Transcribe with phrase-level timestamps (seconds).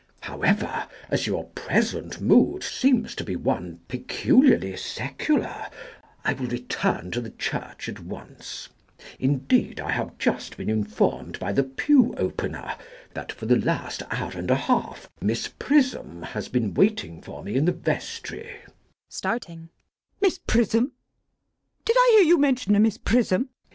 [0.21, 5.67] However, as your present mood seems to be one peculiarly secular,
[6.25, 8.67] I will return to the church at once.
[9.19, 12.75] Indeed, I have just been informed by the pew opener
[13.13, 17.53] that for the last hour and a half Miss Prism has been waiting for me
[17.55, 18.55] in the vestry.